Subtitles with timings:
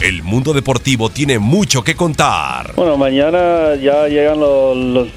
[0.00, 2.72] El mundo deportivo tiene mucho que contar.
[2.74, 4.74] Bueno, mañana ya llegan los,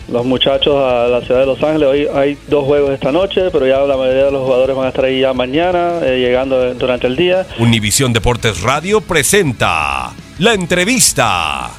[0.10, 1.88] los, muchachos a la ciudad de Los Ángeles.
[1.88, 4.90] Hoy hay dos juegos esta noche, pero ya la mayoría de los jugadores van a
[4.90, 7.48] estar ahí ya mañana, eh, llegando durante el día.
[7.60, 11.72] Univisión Deportes Radio presenta la entrevista.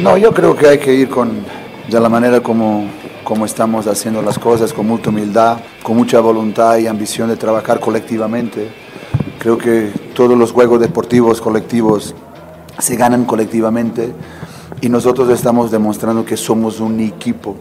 [0.00, 1.46] No, yo creo que hay que ir con
[1.86, 2.88] de la manera como,
[3.22, 7.78] como estamos haciendo las cosas, con mucha humildad, con mucha voluntad y ambición de trabajar
[7.78, 8.82] colectivamente
[9.42, 12.14] Creo que todos los juegos deportivos colectivos
[12.78, 14.12] se ganan colectivamente
[14.80, 17.56] y nosotros estamos demostrando que somos un equipo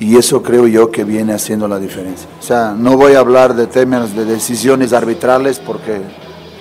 [0.00, 2.26] y eso creo yo que viene haciendo la diferencia.
[2.40, 6.00] O sea, no voy a hablar de temas de decisiones arbitrales porque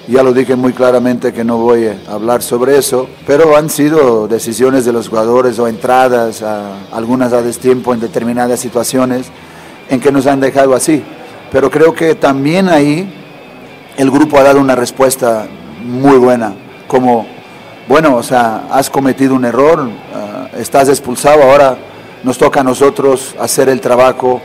[0.10, 4.27] ya lo dije muy claramente que no voy a hablar sobre eso, pero han sido
[4.27, 9.27] decisiones de los jugadores o entradas, a, algunas a destiempo en determinadas situaciones
[9.90, 11.05] en que nos han dejado así.
[11.54, 13.16] Pero creo que también ahí
[13.98, 15.48] el grupo ha dado una respuesta
[15.84, 16.54] muy buena,
[16.88, 17.26] como,
[17.88, 21.77] bueno, o sea, has cometido un error, ah, estás expulsado, ahora
[22.24, 24.40] nos toca a nosotros hacer el trabajo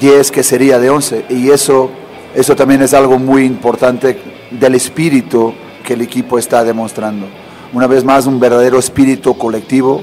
[0.00, 1.26] 10 que sería de 11.
[1.28, 1.90] Y eso,
[2.34, 4.18] eso también es algo muy importante
[4.50, 5.52] del espíritu
[5.84, 7.26] que el equipo está demostrando.
[7.74, 10.02] Una vez más, un verdadero espíritu colectivo,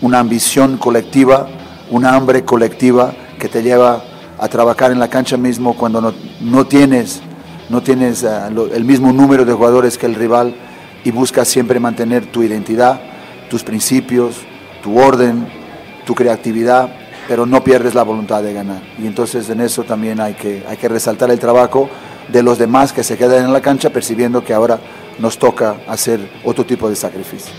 [0.00, 1.46] una ambición colectiva,
[1.90, 4.02] una hambre colectiva que te lleva
[4.38, 7.22] a trabajar en la cancha mismo cuando no, no tienes
[7.68, 8.28] no tienes eh,
[8.74, 10.54] el mismo número de jugadores que el rival
[11.04, 13.00] y buscas siempre mantener tu identidad,
[13.48, 14.36] tus principios,
[14.82, 15.46] tu orden,
[16.04, 16.90] tu creatividad,
[17.28, 18.82] pero no pierdes la voluntad de ganar.
[18.98, 21.88] Y entonces en eso también hay que, hay que resaltar el trabajo
[22.28, 24.80] de los demás que se quedan en la cancha percibiendo que ahora
[25.18, 27.52] nos toca hacer otro tipo de sacrificio.